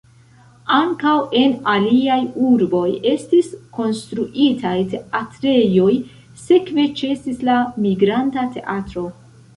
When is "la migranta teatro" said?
7.51-9.07